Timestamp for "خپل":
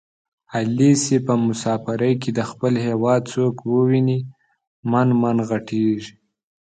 2.49-2.73